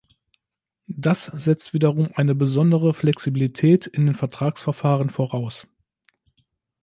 Das 0.97 1.25
setzt 1.25 1.73
wiederum 1.75 2.09
eine 2.15 2.33
besondere 2.33 2.95
Flexibilität 2.95 3.85
in 3.85 4.07
den 4.07 4.15
Vertragsverfahren 4.15 5.11
voraus. 5.11 5.67